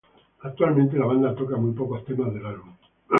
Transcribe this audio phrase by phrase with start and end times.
[0.41, 2.73] Actualmente, la banda toca muy pocos temas del álbum.